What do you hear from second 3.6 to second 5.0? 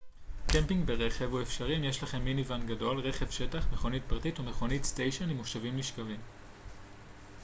מכונית פרטית או מכונית